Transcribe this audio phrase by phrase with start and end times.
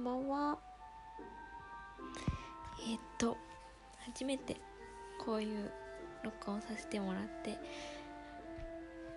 [0.00, 0.58] んばんは。
[2.88, 3.36] えー、っと
[4.06, 4.56] 初めて
[5.18, 5.70] こういう
[6.24, 7.58] 録音させてもらって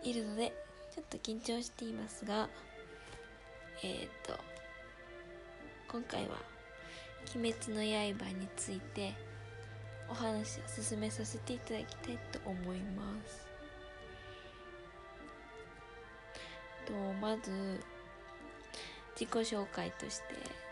[0.04, 0.54] いるので
[0.94, 2.50] ちょっと緊張していますが
[3.82, 4.38] えー、っと
[5.88, 6.36] 今回は
[7.34, 9.14] 「鬼滅の刃」について
[10.10, 13.48] お話を進めさせていただきたいと思います。
[16.86, 16.92] と
[17.22, 17.82] まず
[19.16, 20.63] 自己紹介として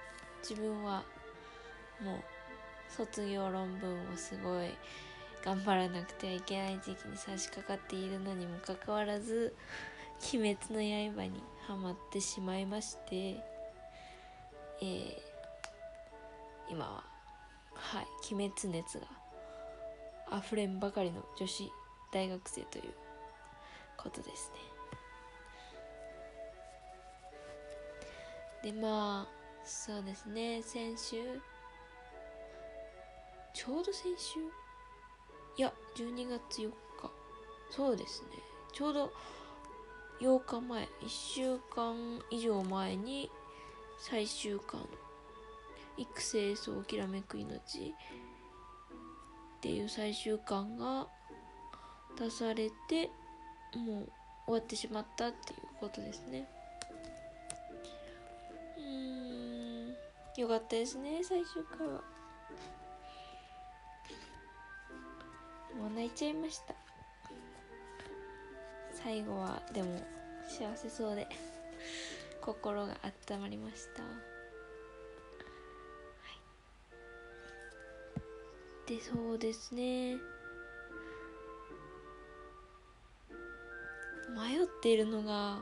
[0.42, 1.04] 自分は
[2.04, 2.20] もう
[2.90, 4.70] 卒業論文をすごい
[5.44, 9.56] 頑張らなくてはいけない時期に差し掛かっているのにもかかわらず
[10.34, 13.36] 「鬼滅の刃」にはまってしまいまして、
[14.82, 15.18] えー、
[16.70, 17.04] 今は
[17.74, 19.08] はい鬼滅熱が
[20.38, 21.72] 溢れんばかりの女子
[22.12, 22.94] 大学生という
[23.98, 24.52] ことです
[28.64, 28.72] ね。
[28.72, 30.62] でまあそうですね。
[30.62, 31.42] 先週？
[33.54, 34.40] ちょうど先週？
[35.58, 36.74] いや12月4日
[37.70, 38.30] そうですね。
[38.74, 39.12] ちょうど
[40.20, 40.84] 8日前。
[40.84, 43.30] 1週間以上前に
[44.00, 44.88] 最終巻
[45.98, 51.08] 「育成層きらめく命」っていう最終巻が
[52.18, 53.10] 出されて
[53.76, 54.12] もう
[54.46, 56.50] 終わってしまったっていうことですね。
[60.42, 62.02] よかったですね最終回は
[65.80, 66.74] もう泣いちゃいました。
[68.92, 70.02] 最後はでも
[70.48, 71.28] 幸せそうで
[72.42, 72.98] 心が
[73.30, 74.02] 温まりました。
[74.02, 74.10] は
[78.88, 78.96] い。
[78.96, 80.16] でそうですね。
[84.36, 85.62] 迷っているのが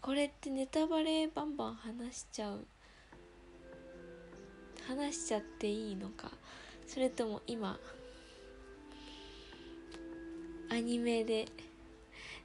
[0.00, 2.66] これってネタバレバンバン話しちゃう
[4.88, 6.30] 話しちゃっていいのか。
[6.86, 7.78] それとも今
[10.70, 11.46] アニメで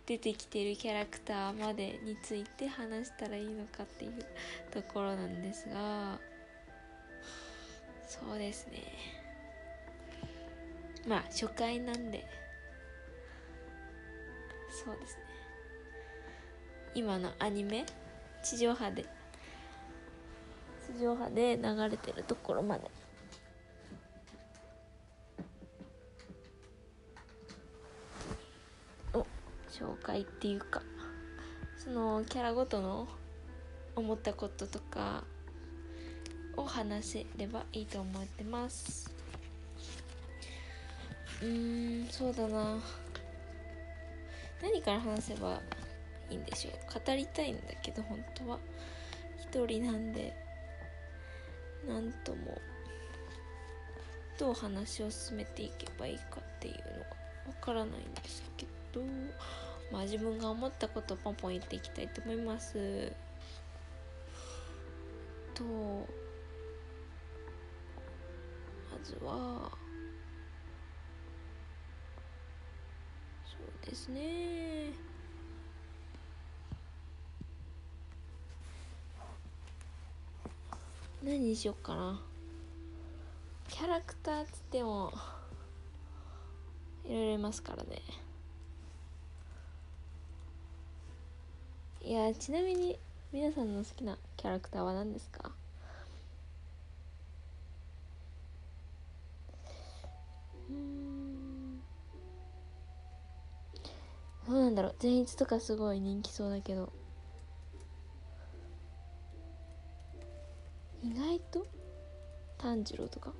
[0.06, 4.26] 出てきてるキャラクターまでについて話したらいいのかっていう
[4.72, 6.20] ところなんですが
[8.06, 8.84] そうですね。
[11.08, 12.26] まあ初回なんで。
[14.86, 15.24] そうですね。
[16.96, 17.86] 今のアニメ？
[18.44, 19.06] 地上波で。
[20.98, 22.90] 地上波で流れてるところまで。
[29.14, 29.26] お
[29.70, 30.82] 紹介っていうか
[31.78, 33.08] そのキャラごとの
[33.96, 35.24] 思ったこととか
[36.56, 39.12] を話せればいいと思ってます。
[41.42, 42.80] うーんそうだな。
[44.62, 45.60] 何から話せば
[46.30, 46.74] いいんでしょう。
[47.06, 48.60] 語りたいんだけど本当は。
[49.38, 50.43] 一人なんで。
[51.88, 52.60] 何とも
[54.40, 56.88] どう話を進めていけばいいかっていうのが
[57.48, 59.02] わからないんですけど
[59.92, 63.12] まあ自分が思ったことをポンポン言っていきたいと思います。
[65.54, 66.08] とま
[69.04, 69.72] ずは
[73.46, 75.13] そうですね。
[81.24, 82.22] 何にしよっかな。
[83.70, 85.14] キャラクターっつっても
[87.06, 88.02] いろいろいますからね。
[92.04, 93.00] いやちなみに
[93.32, 95.52] 皆さんの好きなキャラクターは何ですか？
[100.70, 101.80] うん。
[104.46, 104.96] どうなんだろう。
[105.00, 106.92] 善逸とかすごい人気そうだけど。
[111.52, 111.66] と
[112.58, 113.34] 炭治郎とか？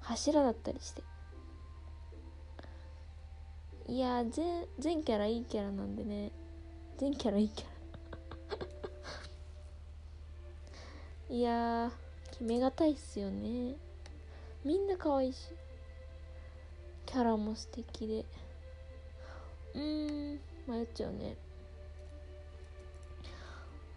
[0.00, 1.02] 柱だったりして。
[3.88, 6.32] いや全全キャラいいキャラなんでね。
[6.98, 7.72] 全キャラいいキャラ。
[11.36, 11.92] いや
[12.30, 13.76] 決めがたいっすよね。
[14.64, 15.48] みんな可愛いし。
[17.06, 18.24] キャラも素敵で。
[19.74, 21.36] うーん迷っちゃうね。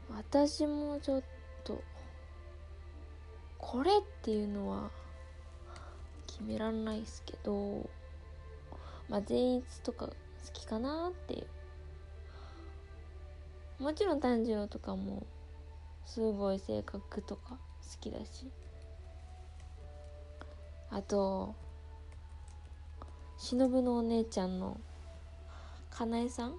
[0.10, 1.24] 私もちょっ
[1.66, 1.84] と
[3.58, 4.90] これっていうのは
[6.28, 7.90] 決めらんないですけど
[9.10, 10.14] まあ善逸とか好
[10.54, 11.48] きかなっていう。
[13.84, 15.26] もちろん炭治郎とかも
[16.06, 17.58] すごい性格とか好
[18.00, 18.50] きだし。
[20.92, 21.56] あと
[23.38, 24.80] 忍のお姉ちゃんの
[25.90, 26.56] かなえさん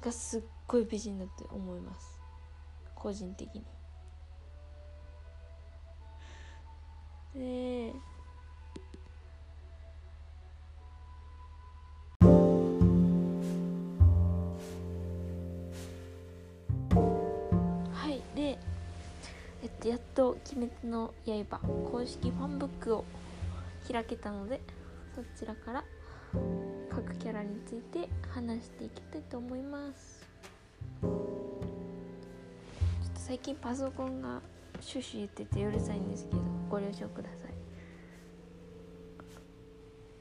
[0.00, 2.17] がすっごい美人だって思います。
[2.98, 3.64] 個人的に。
[7.34, 7.92] で
[17.92, 18.58] はいで
[19.62, 21.58] えっとやっと「鬼滅の刃」
[21.92, 23.04] 公式ファンブックを
[23.90, 24.60] 開けたので
[25.14, 25.84] そちらから
[26.90, 31.57] 各キャラについて話していきたいと思います。
[33.28, 34.40] 最近パソコンが
[34.80, 36.40] シュシュ言っててうるさいんですけど
[36.70, 37.52] ご了承ください。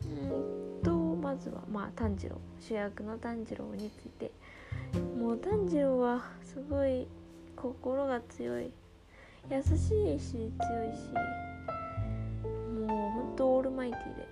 [0.10, 4.30] うんとまずはまあ炭治郎主役の炭治郎について
[5.18, 7.08] もう炭治郎はすごい
[7.56, 8.74] 心が強い。
[9.50, 11.08] 優しいし強いし
[12.78, 14.28] もうほんとオールマイティで。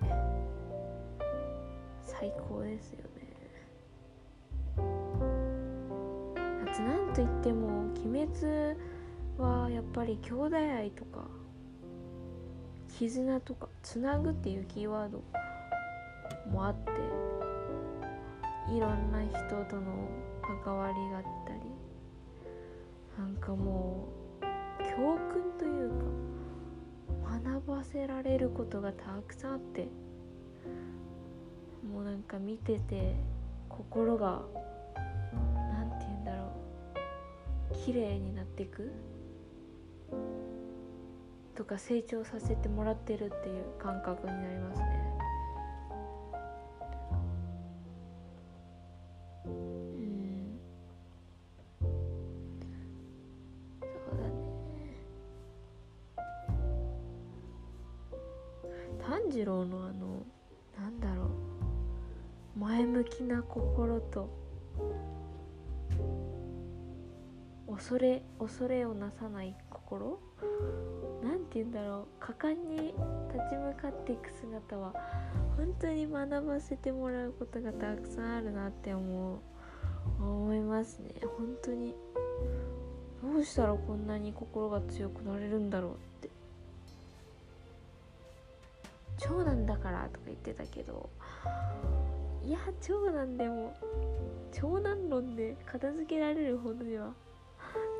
[2.04, 3.06] 最高ですよね。
[4.77, 7.69] あとなんといっても
[8.05, 8.77] 「鬼滅」
[9.37, 11.27] はやっぱり兄弟愛とか
[12.97, 15.21] 絆とかつなぐっていうキーワード
[16.49, 16.91] もあって
[18.73, 20.07] いろんな人との
[20.63, 21.59] 関わりがあったり
[23.17, 24.07] なんかも
[24.41, 24.43] う
[24.83, 29.87] 教訓というか学ばせられることがたくさんあって
[31.91, 33.15] もうなんか見てて
[33.67, 34.43] 心が
[37.83, 38.92] 綺麗になっていく？
[41.56, 44.86] とか成長させてもらってるっていう感覚になりますね。
[49.45, 50.60] うん。
[53.81, 54.31] そうだね。
[59.07, 60.24] 炭治郎のあの
[60.77, 61.27] なんだろう。
[62.57, 64.30] 前向きな心と
[67.75, 70.18] 恐れ恐れをなさない心。
[71.22, 72.07] なんて言うんだろう。
[72.22, 72.94] 果敢に
[73.33, 74.94] 立ち向かっていく姿は
[75.57, 79.39] 本当に学ばせてもらうことがたくさんあるなって思う。
[80.22, 81.16] 思いますね。
[81.38, 81.94] 本当に。
[83.22, 86.30] どうしたらこんなに心が強くなれるんだろうって。
[89.18, 91.10] 長男だからとか言ってたけど。
[92.45, 93.75] いや長男でも
[94.54, 97.12] 長男論で片付けられるほどでは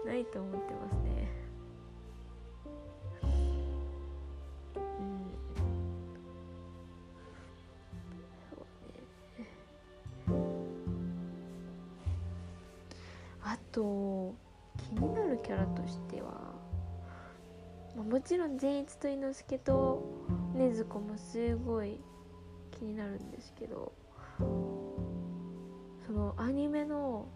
[0.05, 1.27] ないと思ってますね。
[4.75, 5.25] うん。
[8.49, 8.59] そう
[9.41, 9.47] ね
[13.43, 14.35] あと
[14.77, 16.53] 気になるキャラとしては
[17.95, 20.03] もちろん善逸と猪之助と
[20.53, 21.99] 禰豆子もすごい
[22.71, 23.91] 気になるんですけど
[24.37, 27.27] そのアニメの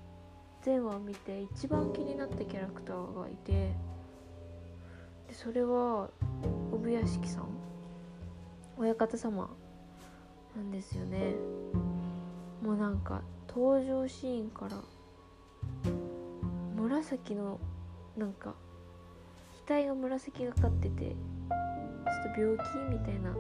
[0.69, 3.74] 全話を見て一番気になったキャラクターがいて
[5.27, 6.12] でそれは
[6.71, 7.48] 産屋敷さん。
[8.77, 9.50] 親方様。
[10.56, 11.33] なんですよね。
[12.62, 14.80] もうなんか登場シーンから
[16.75, 17.60] 紫の
[18.16, 18.54] なんか
[19.68, 22.62] 額が紫がかっててちょっと病気
[22.92, 23.36] みたいな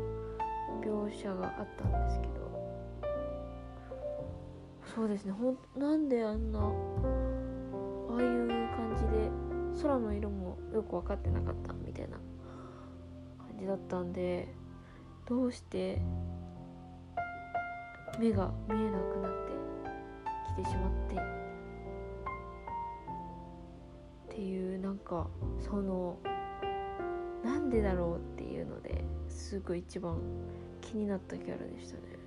[0.81, 2.48] 描写があったんですけど。
[4.95, 5.31] そうですね。
[5.31, 6.67] ほんなんであんなああ
[8.21, 9.29] いう感じで
[9.81, 12.17] 空の色もよく分かってなかったみたいな
[13.37, 14.53] 感じだったんで
[15.27, 16.01] どうして
[18.19, 21.15] 目が見えなくなってきてしまって
[24.33, 25.27] っていうなんか
[25.59, 26.17] その
[27.43, 30.19] なんでだろうっていうのですごい一番
[30.81, 32.18] 気になったキャラでしたね。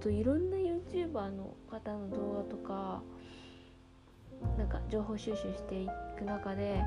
[0.00, 3.02] といろんな YouTuber の方の動画とか
[4.58, 5.88] なんか情報収集してい
[6.18, 6.82] く中で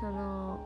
[0.00, 0.60] その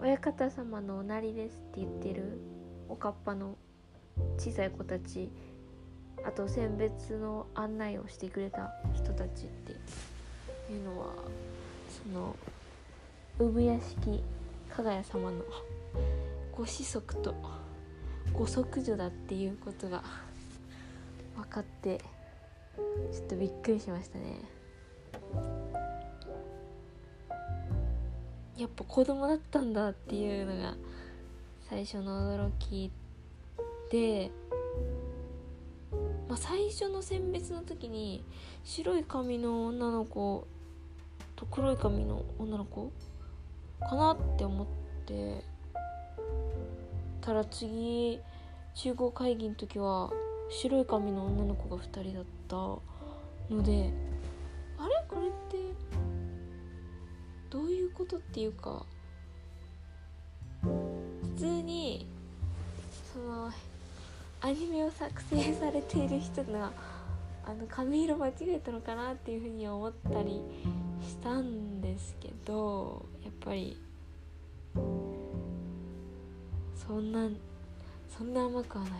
[0.00, 2.40] 親方様のおなりですって言ってる
[2.88, 3.56] おかっぱの
[4.36, 5.30] 小さい子たち
[6.24, 9.72] あと選別の案内をしてくれた人たちって
[10.72, 11.06] いうのは
[11.88, 12.36] その
[13.38, 14.22] 産屋敷
[14.70, 15.44] 加賀谷様の
[16.56, 17.34] ご子息と
[18.32, 20.02] ご息女だっていうことが
[21.36, 21.98] 分かって
[23.12, 24.40] ちょっとびっくりしましたね。
[28.56, 30.74] やっぱ子供だったんだっていうのが
[31.68, 32.92] 最初の驚き
[33.90, 34.30] で、
[36.28, 38.24] まあ、最初の選別の時に
[38.62, 40.46] 白い髪の女の子
[41.34, 42.92] と黒い髪の女の子
[43.80, 44.66] かなって思っ
[45.06, 45.44] て
[47.22, 48.20] たら次
[48.74, 50.10] 集合会議の時は
[50.50, 52.56] 白い髪の女の子が2人だった
[53.54, 53.90] ので
[54.76, 54.94] あれ？
[55.08, 55.56] これって
[57.48, 58.84] どういうことっていうか
[60.62, 60.68] 普
[61.38, 62.06] 通に
[63.12, 63.50] その
[64.40, 66.72] アニメを作成されている人が
[67.44, 70.42] あの髪色間違えたのかなっていうふうに思ったり
[71.00, 73.76] したんですけどやっぱり
[76.86, 77.28] そんな
[78.08, 78.92] そんな甘くはない。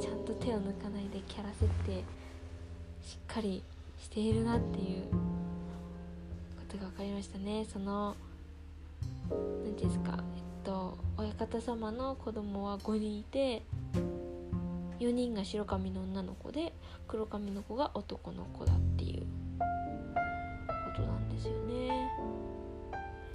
[0.00, 2.04] ちゃんと手を抜かないでキャラ設定
[3.02, 3.62] しっかり
[3.98, 5.16] しているなっていうこ
[6.68, 7.64] とが分かりましたね。
[7.70, 8.14] その
[9.64, 10.18] 何ですか。
[10.36, 13.62] えっと親方様の子供は5人いて
[14.98, 16.72] 4人が白髪の女の子で
[17.08, 19.22] 黒髪の子が男の子だっていう。
[20.90, 22.10] ことなんですよね。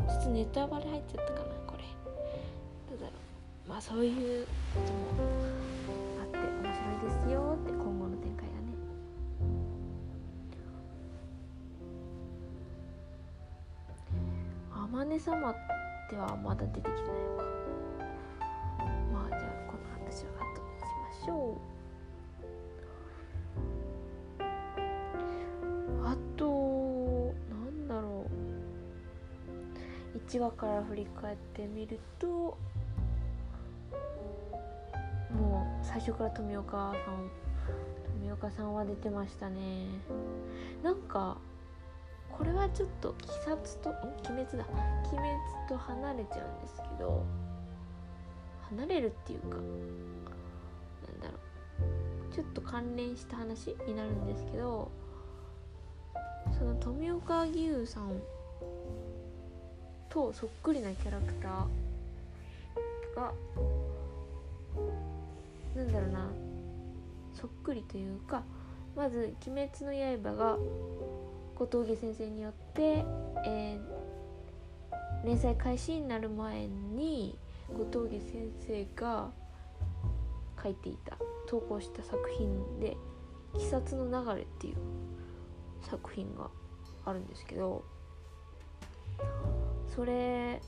[0.07, 1.83] ちょっとネタバレ入っちゃったかなこれ。
[2.89, 3.24] どうだろう。
[3.67, 4.99] まあそういうことも
[6.21, 8.61] あって面白いですよって今後の展開がね。
[14.71, 15.55] 天音様っ
[16.09, 17.03] てはまだ出てきてないの
[17.37, 17.43] か。
[19.11, 20.83] まあじゃあこの話は後にし
[21.19, 21.75] ましょう。
[26.05, 26.43] あと
[27.49, 28.27] なんだろ
[30.13, 30.17] う。
[30.17, 32.57] 1話から振り返ってみると
[35.95, 37.31] 最初から富岡さん
[38.19, 39.85] 富岡さんは出てましたね。
[40.83, 41.37] なんか
[42.29, 43.91] これはちょっと鬼殺と
[44.29, 44.65] 鬼滅だ。
[45.09, 45.29] 鬼滅
[45.69, 47.23] と離れちゃうんですけど
[48.69, 49.61] 離れるっていうかなん
[51.21, 51.33] だろ
[52.29, 52.33] う。
[52.33, 54.91] ちょっと関連した話になるんですけど
[56.59, 58.21] その富岡義勇さん
[60.09, 63.31] とそっくりなキャラクターが
[65.75, 66.31] なんだろうな。
[67.33, 68.43] そっくりというか
[68.95, 70.57] まず「鬼滅の刃」が
[71.55, 73.05] 後藤家先生によって、
[73.45, 74.05] えー
[75.25, 77.35] 連載開始になる前に
[77.73, 79.31] 後藤家先生が
[80.61, 81.17] 書いていた
[81.47, 82.95] 投稿した作品で
[83.55, 84.75] 「鬼殺の流れ」っていう
[85.81, 86.49] 作品が
[87.05, 87.83] あるんですけど
[89.87, 90.61] それ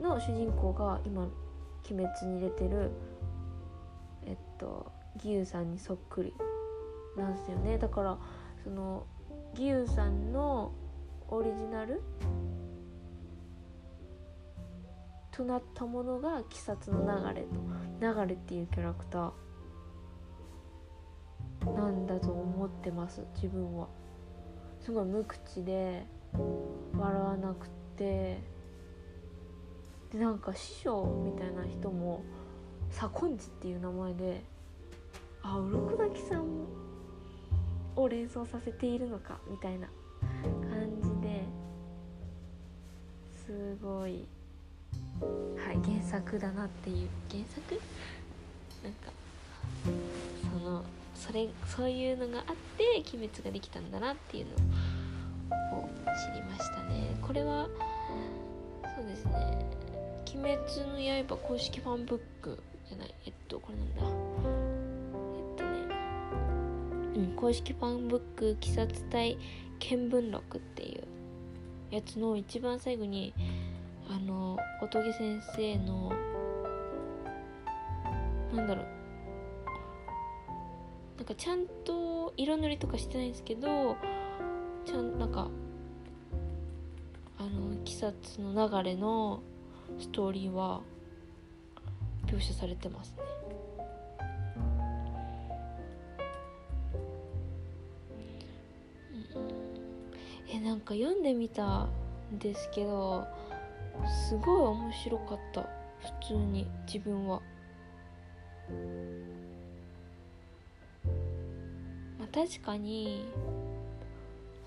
[0.00, 1.28] の主人公が今
[1.90, 2.90] 「鬼滅」に出てる
[4.26, 6.34] えっと義勇さんにそっくり
[7.16, 7.78] なんですよね。
[7.78, 8.18] だから
[8.64, 9.06] その
[9.54, 10.72] 義勇さんの
[11.28, 12.02] オリジナル
[15.30, 17.58] となったものが鬼殺の流れと
[18.00, 23.88] 流れっていうキャラクターなんだと思ってます自分は。
[24.80, 26.04] すごい無口で
[26.98, 28.42] 笑わなくて
[30.10, 32.24] でなんか師匠みたいな人も
[32.92, 34.42] 左近次っていう名前で
[35.42, 36.46] あ鱗滝さん
[37.96, 39.88] を連想させているのかみたいな
[40.70, 41.44] 感じで
[43.46, 44.24] すごい
[45.20, 47.08] はい原作だなっていう。
[47.30, 47.80] 原作？
[48.82, 49.12] なんか
[50.52, 50.84] その
[51.14, 52.84] それそういうのがあって
[53.14, 54.52] 「鬼滅」ができたんだなっていうの
[55.78, 55.88] を
[56.26, 57.16] 知りましたね。
[57.22, 57.68] これは
[58.96, 59.66] そうですね
[60.34, 63.14] 「鬼滅の刃」公式ファンブックゃない。
[63.26, 64.02] えっとこれなんだ。
[65.38, 65.70] えっとね。
[67.16, 69.36] うん公式ファンブック「鬼殺隊
[69.78, 71.04] 見聞録」っていう
[71.90, 73.34] やつの一番最後に
[74.08, 76.12] あの小峠先生の
[78.54, 78.86] なんだろう。
[81.16, 83.96] なんかちゃんと色塗りとかしてないんですけど
[84.84, 85.48] ちゃんなんか
[87.38, 89.40] あの鬼殺の流れの
[90.00, 90.80] ストーリーは
[92.32, 93.16] 描写されてますね。
[99.34, 99.48] うん
[100.48, 101.90] えなんか読んでみたん
[102.38, 103.26] ですけど
[104.28, 105.62] すごい面白かった。
[106.20, 107.40] 普通に自分は。
[112.18, 113.26] まあ確かに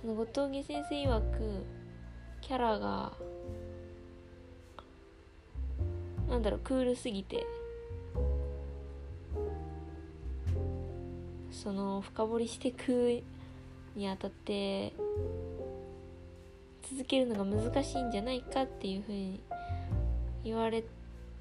[0.01, 1.65] その後藤先生曰く
[2.41, 3.13] キャラが
[6.29, 7.45] なんだろうクールすぎて
[11.65, 13.23] その深掘りしていく
[13.95, 14.93] にあたって
[16.87, 19.41] 続けるのが難しいんじゃないかっていうふうに
[20.43, 20.83] 言われ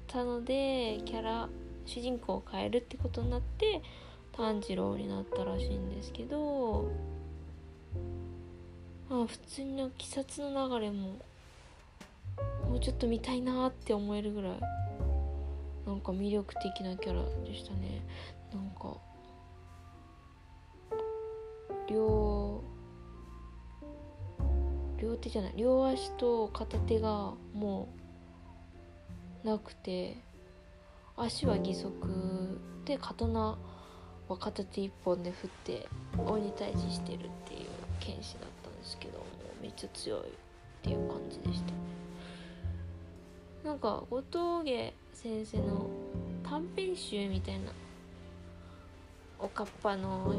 [0.07, 1.47] たのでキャラ
[1.85, 3.83] 主人公を変えるってことになって
[4.35, 6.89] 炭治郎になったらしいんですけど
[9.07, 11.19] まあ普通の鬼殺の流れも
[12.67, 14.51] もうちょっと見たいなって思えるぐらい
[15.85, 18.01] なんか魅力的なキャラでしたね。
[18.51, 18.97] なんか
[21.89, 22.63] 両
[24.97, 27.89] 両手じゃない両足と片手がも
[29.43, 30.17] うなくて
[31.15, 31.91] 足は義足
[32.85, 33.57] で刀
[34.27, 35.87] は片手一本で振って
[36.17, 39.25] 鬼退治してるっていう剣士だったんですけども
[39.61, 40.23] めっちゃ強いっ
[40.81, 41.73] ていう感じでした。
[43.69, 44.17] なんか後
[44.61, 45.87] 藤家先生の
[46.43, 47.71] 短編集みたいな
[49.39, 50.35] おかっぱの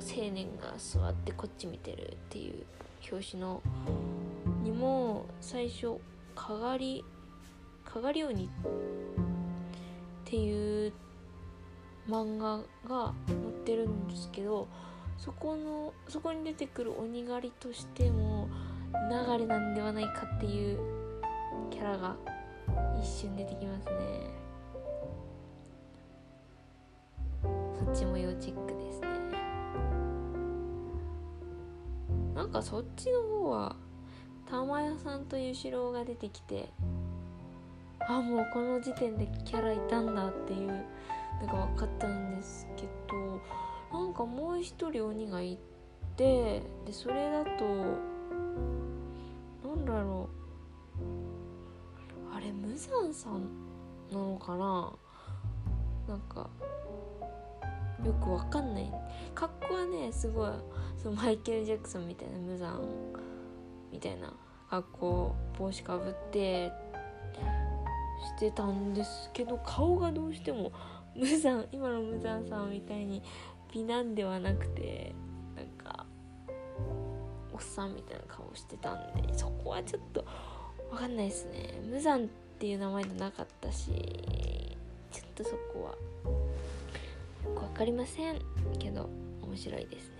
[0.00, 2.64] 青年が座ってこっち見てるっていう
[3.10, 3.62] 表紙の
[4.62, 5.98] にも最初
[6.34, 7.04] 「かがり」
[7.84, 8.48] 「かがり鬼」っ
[10.24, 10.92] ていう
[12.08, 14.68] 漫画が載ってるんですけど
[15.18, 18.48] そこのそこに出てくる鬼狩りとしても
[19.10, 20.78] 流れなんではないかっていう
[21.70, 22.16] キャラが
[23.00, 24.46] 一瞬出てきますね。
[27.42, 29.25] そっちも要チェックですね。
[32.36, 33.76] なんかそっちの方は
[34.48, 36.68] 玉屋さんとゆしろうが出てきて
[38.06, 40.84] あもうこの時点でキャラいたんだっていう
[41.40, 43.40] のが分かったんですけど
[43.98, 45.58] なんかもう一人鬼がい
[46.16, 47.64] てでそれだと
[49.66, 50.36] なんだろう。
[52.36, 53.48] あれ無惨さん
[54.12, 54.92] なのかな。
[56.06, 56.48] なんか
[58.04, 58.92] よくわかんない。
[59.34, 60.50] 格好はねすごい
[61.06, 62.80] そマイケル・ジャクソンみたいな無惨
[63.92, 64.32] みたいな
[64.68, 66.72] 格好帽子かぶって
[68.36, 70.72] してたんですけど顔がどうしても
[71.14, 73.22] 無惨今の無惨さんみたいに
[73.72, 75.14] 美男ではなくて
[75.54, 76.06] なんか
[77.52, 80.24] おっさんみたいな顔してたんでそこはちょっと
[80.90, 82.26] 分かんないですね無惨っ
[82.58, 83.92] ていう名前じゃなかったし
[85.12, 85.90] ちょっとそこは
[87.48, 88.40] よく分かりません
[88.80, 89.08] けど
[89.40, 90.15] 面白いですね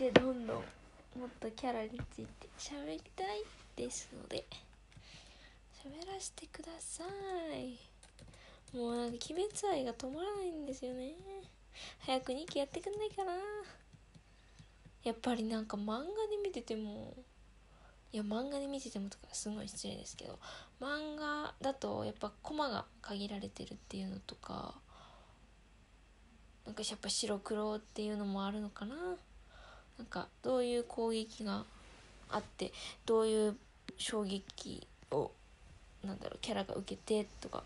[0.00, 3.44] 続いてどんどんもっとキャラについて喋りたい
[3.76, 4.46] ですので
[5.84, 7.04] 喋らせてくださ
[7.52, 7.78] い。
[8.74, 11.12] もうなんか鬼滅愛が止まらないんですよね。
[11.98, 13.32] 早く2期やってくんないかな。
[15.04, 16.06] やっぱりなんか漫画で
[16.42, 17.14] 見てても
[18.10, 20.38] いや漫画で見ててもとかすごい失礼ですけど
[20.80, 24.76] 漫画だとやっぱコマが限られてるっていうのとか
[26.64, 28.96] なんかやっぱ白黒っていうのもあるのかな。
[30.00, 31.62] なんかどういう攻撃が
[32.30, 32.72] あって
[33.04, 33.56] どういう
[33.98, 35.30] 衝撃を
[36.02, 37.62] なんだろうキャラが受けてとか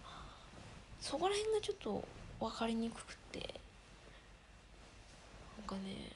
[1.01, 2.05] そこら辺がちょっと
[2.41, 3.55] 分かりにくくて
[5.59, 6.11] なんかね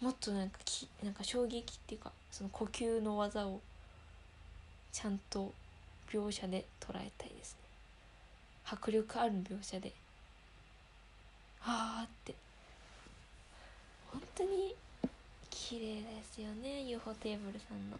[0.00, 3.60] もっとなんかきなんか衝撃っていうかその呼吸の技を
[4.90, 5.52] ちゃんと
[6.10, 7.58] 描写で捉えたいですね。
[8.64, 9.92] 迫力ある描写で
[11.62, 12.34] あーって
[14.12, 14.74] 本当に
[15.50, 17.98] 綺麗ですよね UFO テーブルさんの。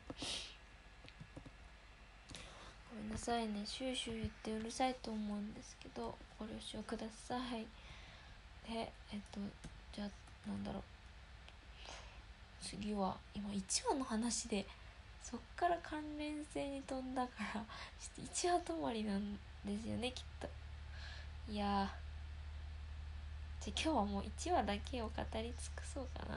[2.90, 7.66] ごめんなさいねシューシュー言ってうるさいと思うんですけどご了承ください。
[8.70, 9.40] でえっと
[9.94, 10.08] じゃあ
[10.48, 10.82] なんだろう。
[12.60, 14.66] 次は今1話の話で
[15.22, 17.64] そっから関連性に飛んだから
[18.22, 19.32] 1話止まりなん
[19.64, 20.48] ですよねきっと。
[21.50, 22.11] いやー。
[23.64, 26.34] じゃ今日はもう1話だけを語り尽くそうかな。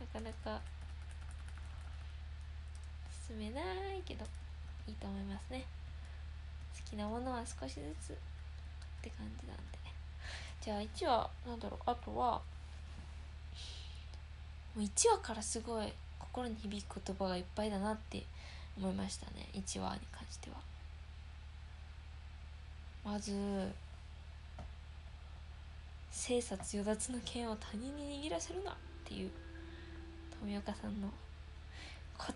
[0.00, 0.58] なかなか
[3.28, 4.24] 進めないけど
[4.88, 5.66] いいと思いますね。
[6.74, 8.16] 好きなものは少しずつっ
[9.02, 9.62] て感じなんで。
[10.62, 11.80] じゃあ1話なんだろう。
[11.84, 12.40] あとは
[14.74, 18.24] もう1話からすごい心に響く言葉がいっぱいだなって
[18.78, 19.46] 思いましたね。
[19.52, 20.71] 1話に関しては。
[23.04, 23.32] まず
[26.10, 29.30] 生殺与奪の剣を他人に握らせるなっていう
[30.38, 31.08] 富岡さんの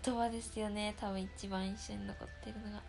[0.03, 0.93] 言葉ですよね。
[0.99, 2.81] 多分一番印象に残ってるのが。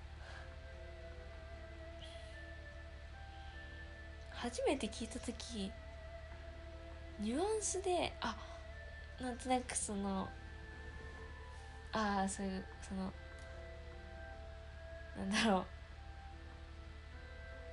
[4.32, 5.72] 初めて聞いた時
[7.18, 8.36] ニュアンスであ
[9.20, 10.28] なんとなくその
[11.92, 13.12] ああそういうその
[15.16, 15.77] なんだろう。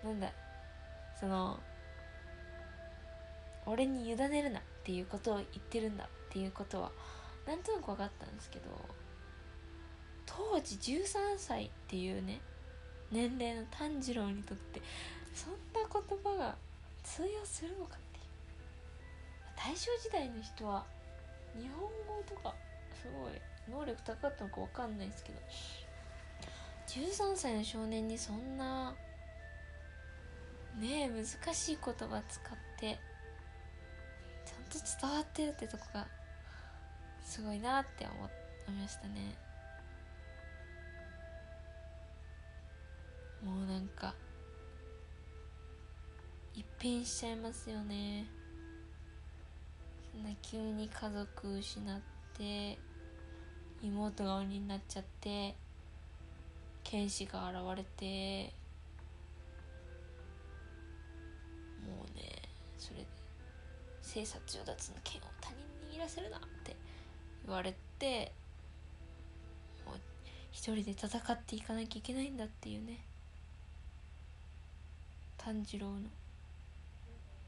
[0.05, 0.31] なんだ。
[1.19, 1.59] その
[3.65, 6.91] 俺に委ねるなっていうことを言ってるんだっていうことは
[7.47, 8.65] なんとなく分かったんですけど
[10.25, 11.05] 当時13
[11.37, 12.41] 歳っていうね
[13.11, 14.81] 年齢の炭治郎にとって
[15.33, 16.55] そんな言葉が
[17.03, 18.25] 通用するのかっていう。
[19.55, 20.85] 大正時代の人は
[21.57, 22.53] 日本語とか
[23.01, 23.31] すごい
[23.71, 25.39] 能力高かったのか分かんないですけど
[26.87, 28.93] 13歳の少年にそんな
[30.77, 32.99] ねえ難しい言葉使って
[34.45, 36.07] ちゃんと伝わってるってとこが
[37.23, 38.13] すごいなって思
[38.77, 39.35] いましたね。
[43.43, 44.13] もうなんか
[46.53, 48.25] 一変しちゃいますよね。
[50.11, 52.01] そんな急に家族失っ
[52.37, 52.77] て
[53.81, 55.55] 妹が鬼になっちゃって
[56.83, 58.53] 剣士が現れて
[64.15, 65.57] 生殺与奪の剣を他人
[65.91, 66.73] に握らせるなって
[67.45, 68.31] 言われて
[69.85, 69.95] もう
[70.53, 73.03] 一人で戦っていかなきゃいけないんだっていうね。
[75.37, 75.99] 炭治郎の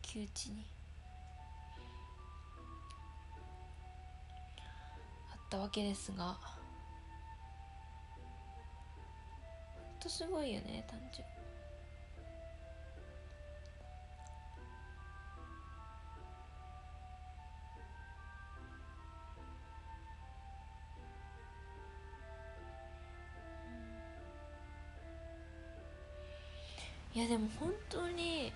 [0.02, 0.66] 窮地に
[5.32, 6.38] あったわけですが
[9.74, 11.37] ほんとすごいよね炭治郎。
[27.18, 28.54] いやでも本当に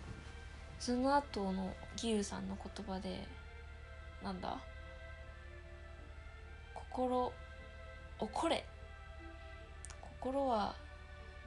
[0.77, 3.27] その後の義勇さんの言葉で
[4.23, 4.55] なんだ？
[6.75, 7.33] 心
[8.19, 8.63] 怒れ。
[10.21, 10.75] 心は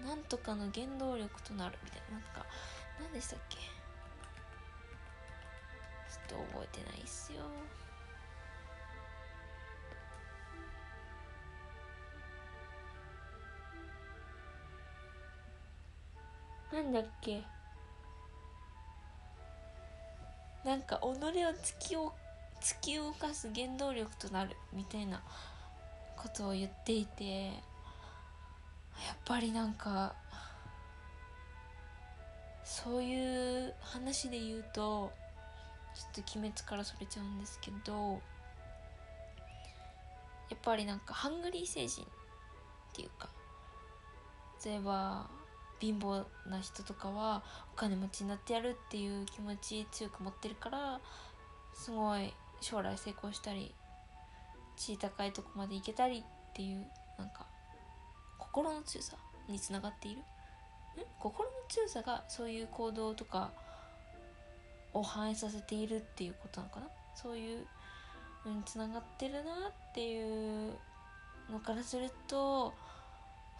[0.04, 1.78] なんとかの原動力となる。
[1.84, 2.18] みたいな。
[2.18, 2.44] なんか
[3.00, 3.58] 何でしたっけ？
[3.58, 7.42] ちょっと覚えてないっすよ。
[16.74, 17.40] なんだっけ？
[20.64, 22.12] なんか己を突きを
[22.60, 25.22] 突き動かす原動力となるみたいな
[26.16, 27.54] ことを言っていてやっ
[29.24, 30.14] ぱりなんか
[32.64, 35.12] そういう話で言うと
[35.94, 38.20] ちょっと鬼滅からそれちゃうんですけど
[40.50, 42.10] やっぱりなんかハングリー精神っ
[42.94, 43.28] ていうか
[44.64, 45.28] 例えば
[45.84, 47.42] 貧乏な人とかは
[47.74, 51.00] お金持ちになってやるっていう気持ち強く持ってるから
[51.74, 53.74] すごい将来成功したり
[54.76, 56.86] 地位高いとこまで行けたりっていう
[57.18, 57.46] なんか
[58.38, 59.16] 心の強さ
[59.48, 60.20] につながっている。
[60.20, 60.22] ん？
[61.18, 63.50] 心の強さがそういう行動とか
[64.94, 66.86] を反映させているっていうことなのかな？
[67.14, 67.66] そういう
[68.46, 70.72] のにつながってるなっていう
[71.50, 72.72] のからすると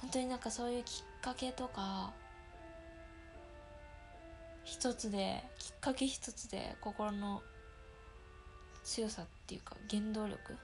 [0.00, 2.12] 本当になんかそういうきっかけとか
[4.62, 7.40] 一つできっかけ一つで心の
[8.82, 10.54] 強さっていうか原動力。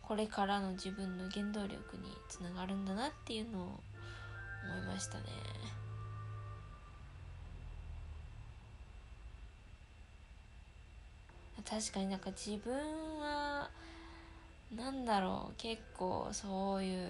[0.00, 5.24] これからの自分の原動力につながるんだなっていうのを思いましたね。
[11.68, 12.74] 確かになんか自分
[13.20, 13.68] は
[14.74, 17.08] なんだろう結構そういう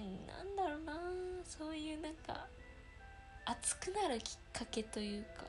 [0.00, 0.92] なんだろうな。
[1.44, 2.46] そういうなんか
[3.44, 5.44] 熱くなるきっかけというか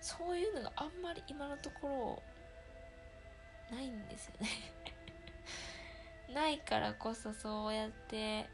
[0.00, 2.22] そういうのがあんまり今のとこ
[3.70, 4.48] ろないんですよね。
[6.34, 8.48] ないからこそそうやって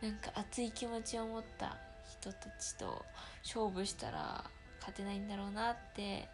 [0.00, 1.76] なんか熱い気持ちを持った
[2.08, 3.04] 人たちと
[3.42, 4.44] 勝負したら
[4.78, 6.28] 勝てないんだろうなって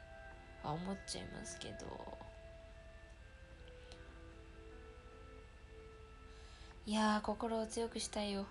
[0.62, 2.25] 思っちゃいますけど。
[6.86, 8.46] いや心を強くしたいよ。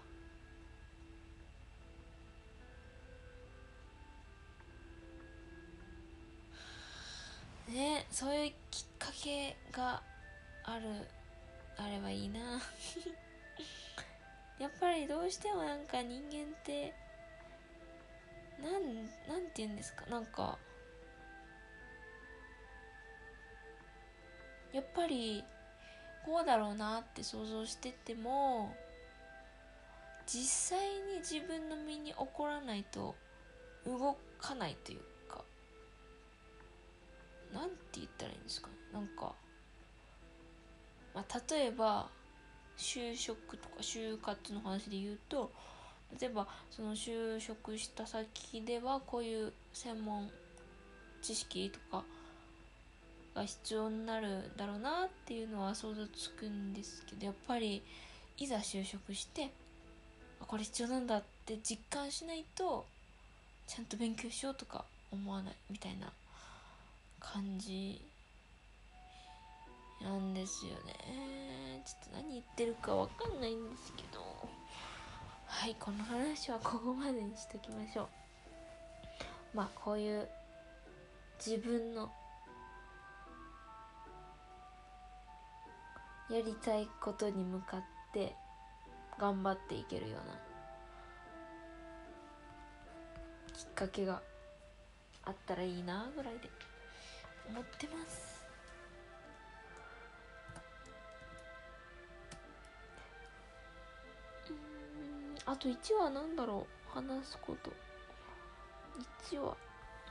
[7.69, 10.01] ねそういうきっかけが
[10.63, 10.83] ある
[11.77, 12.39] あればいいな。
[14.59, 16.93] やっぱりどうしてもなんか人間って
[18.61, 20.05] なんなんて言うんですか？
[20.07, 20.57] なんか
[24.71, 25.43] やっぱり
[26.25, 28.75] こうだろうなって想像してても
[30.25, 30.79] 実際
[31.13, 33.13] に自分の身に起こらないと
[33.85, 35.43] 動かないというか
[37.53, 38.73] なんて言ったらいいんですかね。
[38.91, 39.33] なんか、
[41.13, 42.07] まあ、例えば
[42.75, 45.51] 就職とか就活の話で言うと
[46.19, 50.31] 例えばその就職した先ではこういう専門
[51.21, 52.03] 知識とか
[53.35, 57.83] が必要になるだろうなっていうのは想像つくんですけどやっぱり
[58.37, 59.51] いざ就職して
[60.39, 62.85] これ必要なんだって実感しないと
[63.67, 66.11] ちゃんと勉強しようとか思わないみたいな
[67.19, 68.01] 感じ
[70.01, 71.81] なんですよね。
[71.85, 74.23] ちょっと何言ってるかわかんないんですけど。
[75.47, 78.07] はいこの話はここまでにしときましょう。
[79.57, 80.27] まあこういう
[81.43, 82.11] 自分の
[86.29, 88.35] やりたいことに向かって
[89.19, 90.33] 頑張っていけるような
[93.53, 94.21] きっかけが
[95.23, 96.49] あったらいいなぐらいで
[97.49, 98.45] 思ってます。
[104.49, 106.93] うんあと1話なんだろう。
[106.93, 107.71] 話すこと。
[109.29, 109.55] 1話。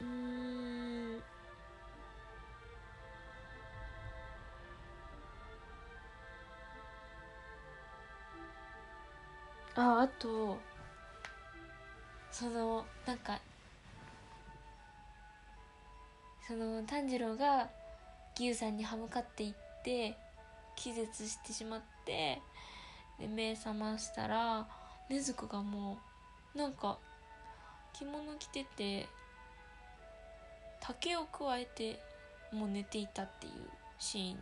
[0.00, 1.22] うん。
[9.76, 10.58] ああと
[12.30, 13.40] そのなんか
[16.46, 17.68] その炭治郎が
[18.36, 20.16] 義勇さんに歯向かっていって
[20.76, 22.40] 気絶してしまって
[23.18, 24.66] で目覚ましたら
[25.10, 25.98] 禰豆子がも
[26.54, 26.98] うなんか
[27.92, 29.08] 着物着てて
[30.80, 32.00] 竹を加えて
[32.52, 33.52] もう寝ていたっていう
[33.98, 34.38] シーン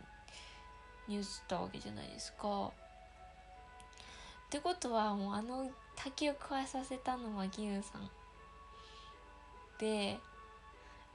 [1.07, 2.71] に映ったわけじゃないですか。
[4.53, 8.07] ってことはもうあの竹を加えさせたのは義勇さん。
[9.79, 10.19] で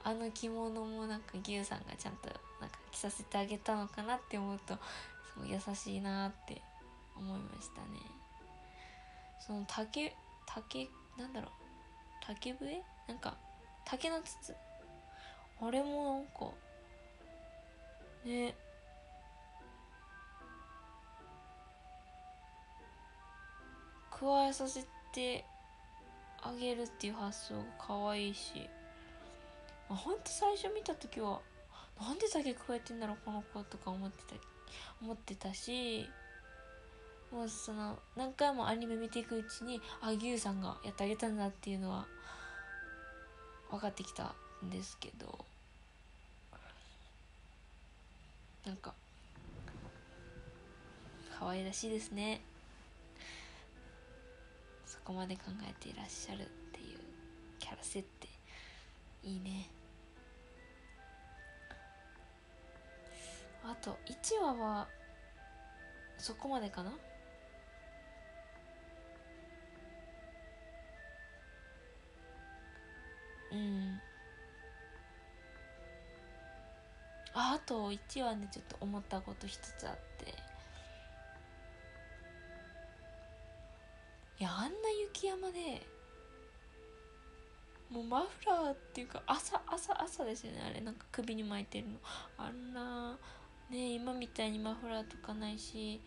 [0.03, 2.27] あの着物もなんか義勇さんがちゃんと
[2.59, 4.79] なんか着させてあげたのかなって思うとす
[5.39, 6.61] ごい優しいなって
[7.15, 8.01] 思いましたね。
[9.47, 10.13] その竹
[10.45, 11.51] 竹なんだろう。
[12.27, 12.83] 竹笛？
[13.07, 13.37] なんか
[13.85, 14.53] 竹の筒？
[15.61, 16.51] あれもなんか
[18.25, 18.53] ね。
[24.19, 25.45] 加えさせて
[26.41, 28.69] あげるっていう発想が可愛いし。
[29.89, 31.39] まあほんと最初見た時は
[31.99, 34.35] なんで酒加えてんだろうこの子とか思ってた
[35.01, 36.07] 思ってたし
[37.31, 42.05] もうその何回もアニメ見ていくうちにあ牛さんがやってあげたんだっていうのは
[43.71, 45.49] 分かってきたんですけど。
[48.65, 48.93] なんか
[51.39, 52.41] 可愛らしいですね。
[55.09, 56.99] こまで考えていらっしゃるっていう
[57.57, 58.27] キャラ設定。
[59.23, 59.67] いいね。
[63.63, 64.87] あと1話は
[66.19, 66.91] そこまでかな？
[73.51, 73.99] うん。
[77.33, 80.48] ああと1話でちょっと思ったこと一つあって。
[84.39, 84.69] いやあんな
[85.01, 85.85] 雪山で
[87.91, 90.79] もうマフラーっていうか朝朝朝ですよねあれ。
[90.79, 91.97] なんか首に巻いてるの。
[92.37, 93.17] あんな
[93.69, 95.99] ね今みたいにマフラーとかないし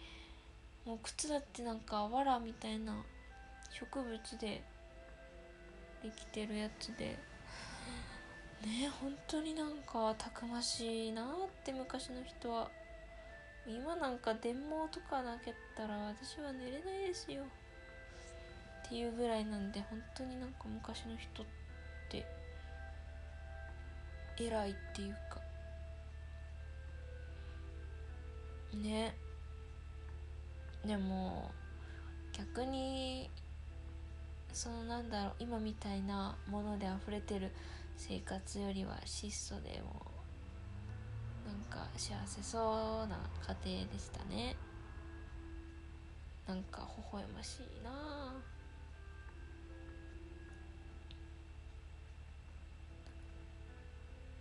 [0.87, 3.05] もう靴だってなんか藁みたいな
[3.71, 4.63] 植物で
[6.03, 7.19] できてるやつで。
[8.65, 11.27] ね本当になんかたくましいなっ
[11.65, 12.71] て昔の人は。
[13.67, 17.43] 今なんか電毛とかなけったら私は寝れないですよ。
[18.93, 21.47] っていうぐらいなんで本当になんか昔の人っ
[22.11, 22.27] て
[24.39, 25.41] 偉いっていうか。
[28.75, 29.15] ね。
[30.85, 31.51] でも
[32.33, 33.31] 逆に
[34.53, 37.51] そのなんだろう今みたいなもので溢れてる
[37.97, 40.03] 生活よりは質素でも
[41.47, 43.19] なんか幸せそうな
[43.65, 44.55] 家庭でしたね。
[46.47, 48.52] なんか微笑ましいなあ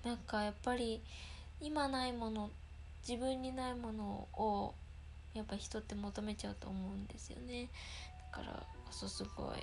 [0.04, 1.02] なんかやっぱり
[1.62, 2.50] 今ないもの
[3.08, 4.74] 自分にないものを
[5.34, 7.70] やっぱ人って求めちゃうと思うんですよね。
[8.32, 9.56] だからこそすごい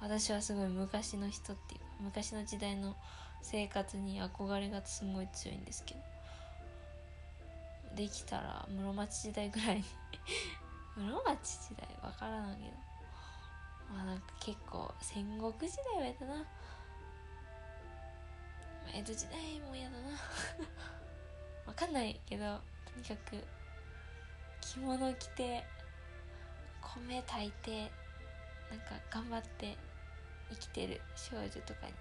[0.00, 2.96] 私はすごい昔の人っていうか昔の時代の
[3.42, 6.00] 生活に憧れがすごい強いんですけど
[7.96, 9.84] できたら室町時代ぐらいに
[10.96, 11.88] 室町時代？
[12.02, 12.88] わからないけど。
[13.92, 16.44] まあなんか結構戦国時代はやだな。
[18.94, 20.10] 江戸時代も嫌だな。
[21.66, 23.44] わかんないけどとにかく
[24.60, 25.64] 着物着て
[26.80, 27.90] 米炊いて
[28.70, 29.76] なんか頑張って
[30.50, 31.92] 生きてる少女とかに。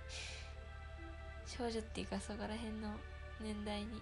[1.45, 2.97] 少女っていうかそこら辺の
[3.39, 4.01] 年代に。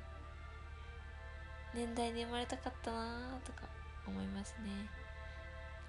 [1.73, 3.63] 年代で生まれたかったなとか
[4.07, 4.89] 思いますね。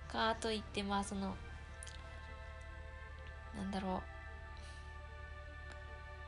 [0.09, 1.35] かといってまあその
[3.57, 4.16] なんだろう。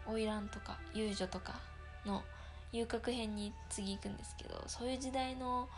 [0.09, 1.61] 花魁とか遊女とか
[2.07, 2.23] の
[2.73, 5.69] 遊郭編に次行くんですけどそういう時代の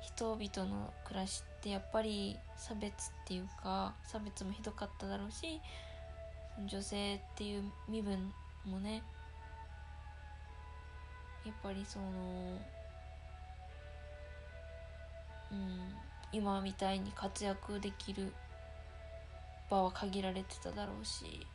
[0.00, 2.92] 人々の暮らしってやっぱり差別っ
[3.26, 5.60] ていうか差別もひどかっただろうし
[6.66, 8.32] 女性っていう身分
[8.64, 9.02] もね
[11.44, 12.04] やっぱりその
[15.52, 15.94] うん
[16.32, 18.32] 今みたいに活躍できる
[19.70, 21.46] 場は限られてただろうし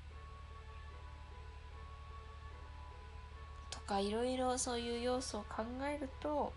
[3.89, 6.53] かいろいろそういう要素を考えると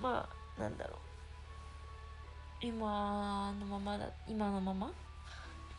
[0.00, 0.96] まあなんだろう。
[2.66, 4.92] 今のままだ今のまま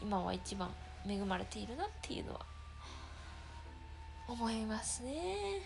[0.01, 0.69] 今は一番
[1.07, 2.45] 恵まれているなっていうのは
[4.27, 5.61] 思いますね。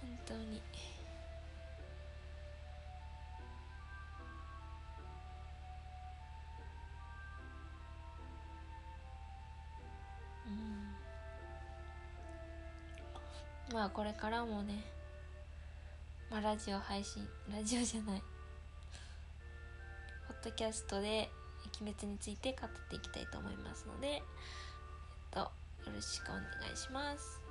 [0.00, 0.62] 本当に。
[13.76, 14.82] まあこれからもね
[16.30, 17.22] まあラジオ配信
[17.54, 18.22] ラジオじゃない
[20.26, 21.28] ポッドキャストで
[21.82, 24.22] 鬼滅について語っていきたいと思いますので、えっ
[25.30, 25.50] と、よ
[25.94, 26.40] ろしくお願
[26.72, 27.45] いします。